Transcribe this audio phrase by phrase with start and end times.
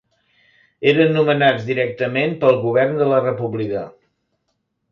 [0.91, 3.87] Eren nomenats directament pel govern de la República.